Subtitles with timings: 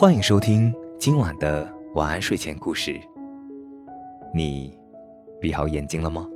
[0.00, 2.98] 欢迎收听今晚的晚安睡前故事。
[4.32, 4.74] 你
[5.38, 6.26] 闭好眼睛了吗？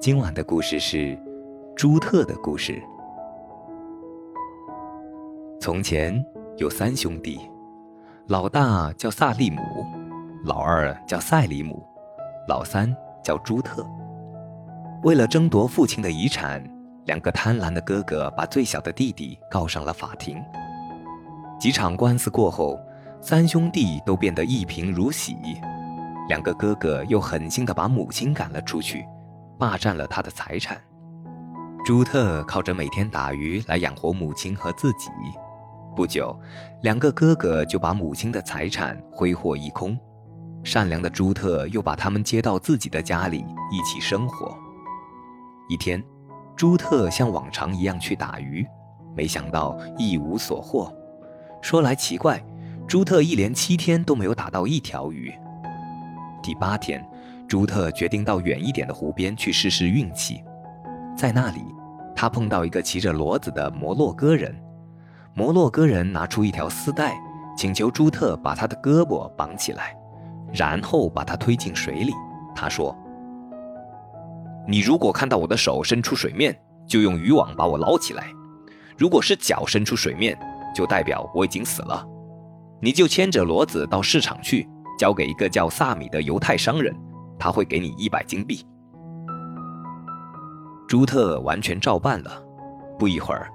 [0.00, 1.18] 今晚的故事是
[1.76, 2.82] 朱特的故事。
[5.60, 6.18] 从前
[6.56, 7.38] 有三兄弟，
[8.28, 9.60] 老大叫萨利姆，
[10.46, 11.86] 老二叫塞里姆，
[12.48, 12.90] 老三
[13.22, 13.86] 叫朱特。
[15.02, 16.64] 为了争夺父亲的遗产，
[17.04, 20.42] 两个贪婪的哥哥把最小的弟弟告上了法庭。
[21.58, 22.78] 几场官司过后，
[23.20, 25.36] 三兄弟都变得一贫如洗。
[26.28, 29.04] 两个哥哥又狠心地把母亲赶了出去，
[29.58, 30.80] 霸占了他的财产。
[31.84, 35.10] 朱特靠着每天打鱼来养活母亲和自己。
[35.94, 36.34] 不久，
[36.82, 39.96] 两个哥哥就把母亲的财产挥霍一空。
[40.64, 44.56] 善良的朱特又把他们接到自己的家里一起生活。
[45.68, 46.02] 一天，
[46.56, 48.66] 朱特像往常一样去打鱼，
[49.14, 50.90] 没想到一无所获。
[51.64, 52.38] 说来奇怪，
[52.86, 55.32] 朱特一连七天都没有打到一条鱼。
[56.42, 57.02] 第八天，
[57.48, 60.44] 朱特决定到远一点的湖边去试试运气。
[61.16, 61.62] 在那里，
[62.14, 64.54] 他碰到一个骑着骡子的摩洛哥人。
[65.32, 67.16] 摩洛哥人拿出一条丝带，
[67.56, 69.96] 请求朱特把他的胳膊绑起来，
[70.52, 72.12] 然后把他推进水里。
[72.54, 72.94] 他说
[74.68, 76.54] ：“你如果看到我的手伸出水面，
[76.86, 78.24] 就用渔网把我捞起来；
[78.98, 80.38] 如果是脚伸出水面，”
[80.74, 82.04] 就代表我已经死了，
[82.80, 86.94] 你就牵着骡子到市场去，交给一个叫萨米的犹太商人，
[87.38, 88.66] 他会给你一百金币。
[90.86, 92.42] 朱特完全照办了。
[92.98, 93.48] 不一会儿，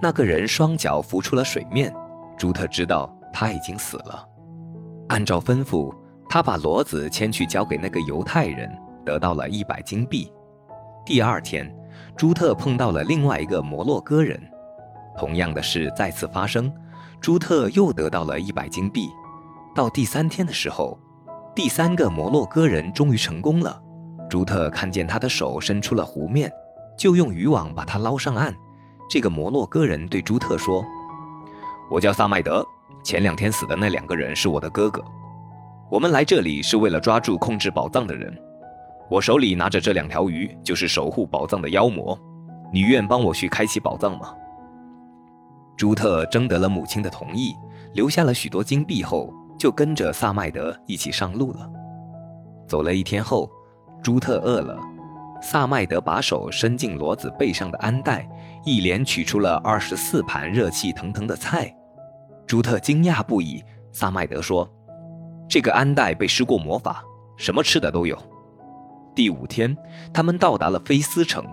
[0.00, 1.94] 那个人双脚浮出了水面，
[2.38, 4.24] 朱特知道他已经死了。
[5.08, 5.94] 按照吩咐，
[6.28, 8.70] 他把骡子牵去交给那个犹太人，
[9.04, 10.32] 得到了一百金币。
[11.04, 11.70] 第二天，
[12.16, 14.40] 朱特碰到了另外一个摩洛哥人。
[15.18, 16.72] 同样的事再次发生，
[17.20, 19.08] 朱特又得到了一百金币。
[19.74, 20.98] 到第三天的时候，
[21.54, 23.82] 第三个摩洛哥人终于成功了。
[24.28, 26.50] 朱特看见他的手伸出了湖面，
[26.98, 28.54] 就用渔网把他捞上岸。
[29.08, 30.84] 这个摩洛哥人对朱特说
[31.90, 32.66] ：“我叫萨麦德，
[33.04, 35.04] 前两天死的那两个人是我的哥哥。
[35.88, 38.36] 我们来这里是为了抓住控制宝藏的人。
[39.08, 42.18] 我手里拿着这两条鱼，就是守护宝藏的妖魔。
[42.72, 44.34] 你愿帮我去开启宝藏吗？”
[45.76, 47.54] 朱特征得了母亲的同意，
[47.92, 51.70] 留下了许多金币后，就跟着萨麦德一起上路了。
[52.66, 53.50] 走了一天后，
[54.02, 54.78] 朱特饿了，
[55.42, 58.26] 萨麦德把手伸进骡子背上的鞍袋，
[58.64, 61.74] 一连取出了二十四盘热气腾腾的菜。
[62.46, 63.62] 朱特惊讶不已。
[63.92, 64.68] 萨麦德说
[65.48, 67.02] ：“这个鞍袋被施过魔法，
[67.36, 68.16] 什么吃的都有。”
[69.14, 69.74] 第五天，
[70.12, 71.44] 他们到达了菲斯城。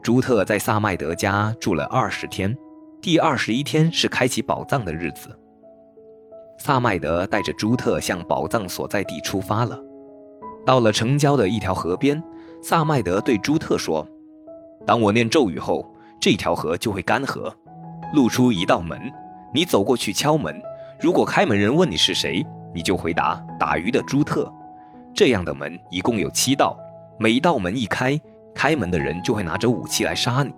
[0.00, 2.56] 朱特在萨麦德家住了二十天。
[3.02, 5.36] 第二十一天是开启宝藏的日子。
[6.56, 9.76] 萨麦德带着朱特向宝藏所在地出发了。
[10.64, 12.22] 到了城郊的一条河边，
[12.62, 14.06] 萨麦德对朱特说
[14.86, 15.84] ：“当我念咒语后，
[16.20, 17.52] 这条河就会干涸，
[18.14, 18.96] 露出一道门。
[19.52, 20.62] 你走过去敲门，
[21.00, 24.48] 如果开门人问你是谁，你就回答打鱼的朱特。
[25.12, 26.78] 这样的门一共有七道，
[27.18, 28.16] 每一道门一开，
[28.54, 30.54] 开门的人就会拿着武器来杀你。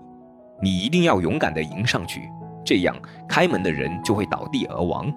[0.64, 2.30] 你一定要勇敢地迎上去。”
[2.64, 2.96] 这样，
[3.28, 5.12] 开门的人就会倒地而亡。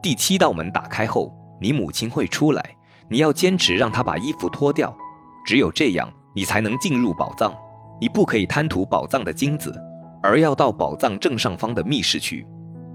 [0.00, 2.64] 第七道门打开后，你母亲会出来，
[3.10, 4.96] 你要坚持让她把衣服脱掉。
[5.44, 7.54] 只有这样，你才能进入宝藏。
[8.00, 9.78] 你不可以贪图宝藏的金子，
[10.22, 12.46] 而要到宝藏正上方的密室去，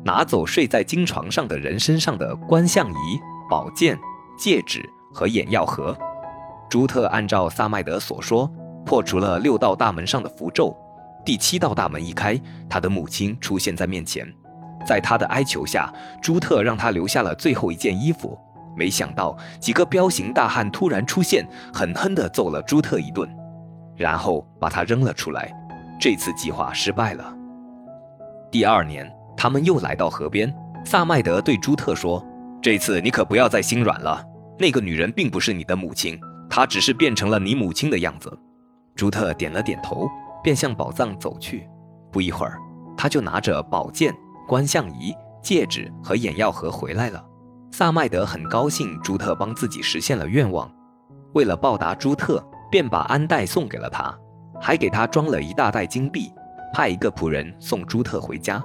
[0.03, 3.99] 拿走睡在金床上的人身上的观象仪、宝剑、
[4.39, 4.81] 戒指
[5.13, 5.95] 和眼药盒。
[6.67, 8.49] 朱特按照萨麦德所说，
[8.85, 10.75] 破除了六道大门上的符咒。
[11.25, 12.39] 第七道大门一开，
[12.69, 14.27] 他的母亲出现在面前，
[14.85, 15.91] 在他的哀求下，
[16.21, 18.37] 朱特让他留下了最后一件衣服。
[18.75, 23.29] 没想到几个彪形大汉突然出现，狠狠地揍了朱特一顿，
[23.95, 25.53] 然后把他扔了出来。
[25.99, 27.33] 这次计划失败了。
[28.51, 30.53] 第二年，他们又来到河边，
[30.83, 32.25] 萨麦德对朱特说
[32.61, 34.21] ：“这次你可不要再心软了，
[34.59, 36.19] 那个女人并不是你的母亲，
[36.49, 38.37] 她只是变成了你母亲的样子。”
[38.95, 40.09] 朱特点了点头。
[40.43, 41.67] 便向宝藏走去，
[42.11, 42.59] 不一会儿，
[42.97, 44.13] 他就拿着宝剑、
[44.47, 47.23] 观象仪、戒指和眼药盒回来了。
[47.71, 50.71] 萨麦德很高兴朱特帮自己实现了愿望，
[51.33, 54.15] 为了报答朱特，便把安袋送给了他，
[54.61, 56.31] 还给他装了一大袋金币，
[56.73, 58.61] 派一个仆人送朱特回家。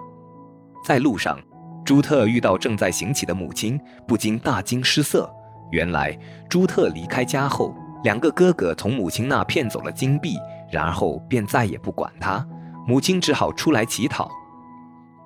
[0.85, 1.39] 在路上，
[1.85, 5.33] 朱特遇到正在行乞的母亲，不禁大惊失色。
[5.71, 7.75] 原来，朱特离开家后，
[8.05, 10.37] 两个哥哥从母亲那骗走了金币。
[10.71, 12.47] 然后便再也不管他，
[12.87, 14.31] 母亲只好出来乞讨。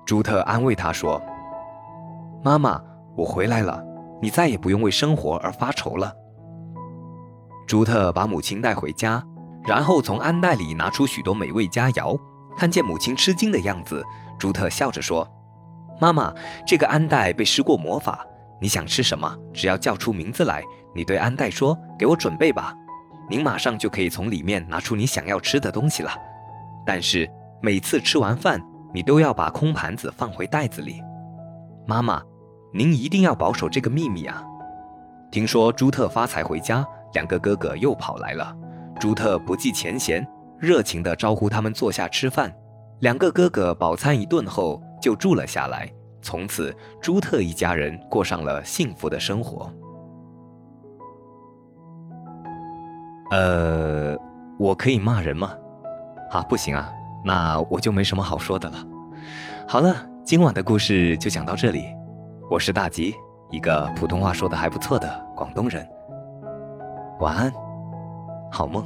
[0.05, 1.21] 朱特安慰他说
[2.43, 2.81] ：“妈妈，
[3.15, 3.83] 我回来了，
[4.21, 6.13] 你再也不用为生活而发愁了。”
[7.65, 9.23] 朱特把母亲带回家，
[9.65, 12.19] 然后从安袋里拿出许多美味佳肴。
[12.55, 14.03] 看见母亲吃惊的样子，
[14.37, 15.27] 朱特笑着说
[15.99, 16.31] ：“妈妈，
[16.67, 18.23] 这个安袋被施过魔法，
[18.61, 20.61] 你想吃什么，只要叫出名字来，
[20.93, 22.75] 你对安袋说：‘给我准备吧’，
[23.33, 26.11] 您马上就可以从里面拿出你想要吃的东西了。
[26.85, 27.27] 但是
[27.63, 28.61] 每次吃完饭，
[28.93, 31.01] 你都要把空盘子放回袋子里。
[31.87, 32.21] 妈妈，
[32.71, 34.43] 您一定要保守这个秘密啊！”
[35.33, 36.85] 听说朱特发财回家。
[37.13, 38.55] 两个哥哥又跑来了，
[38.99, 40.23] 朱特不计前嫌，
[40.59, 42.53] 热情地招呼他们坐下吃饭。
[42.99, 45.91] 两个哥哥饱餐一顿后就住了下来，
[46.21, 49.73] 从此朱特一家人过上了幸福的生活。
[53.33, 54.15] 呃，
[54.59, 55.55] 我可以骂人吗？
[56.29, 56.93] 啊，不行啊，
[57.25, 58.77] 那我就没什么好说的了。
[59.67, 61.83] 好了，今晚的故事就讲到这里。
[62.47, 63.15] 我是大吉，
[63.49, 65.83] 一个普通话说的还不错的广东人。
[67.21, 67.51] 晚安，
[68.51, 68.85] 好梦。